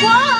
[0.00, 0.37] Whoa!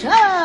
[0.00, 0.39] Show.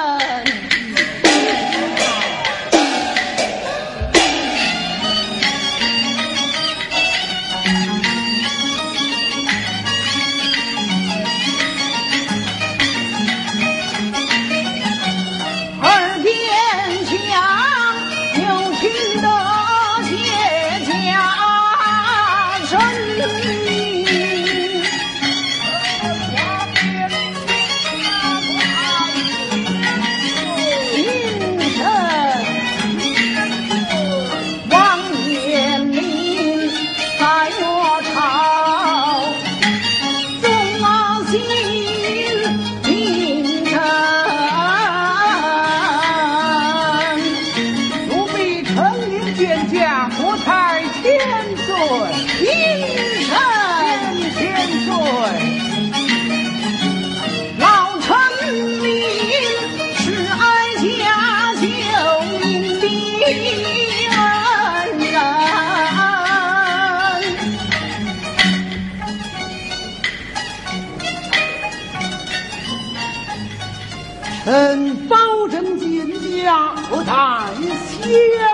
[78.04, 78.53] 臣保证见驾国台